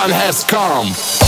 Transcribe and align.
time 0.00 0.10
has 0.12 0.44
come. 0.44 1.19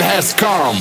Has 0.00 0.32
come. 0.34 0.76